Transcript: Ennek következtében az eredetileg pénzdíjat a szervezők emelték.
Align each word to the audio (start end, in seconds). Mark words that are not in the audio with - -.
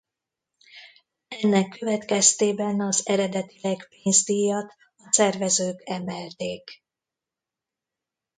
Ennek 1.27 1.69
következtében 1.79 2.79
az 2.81 3.07
eredetileg 3.07 3.87
pénzdíjat 3.89 4.75
a 4.97 5.07
szervezők 5.11 5.81
emelték. 5.85 6.83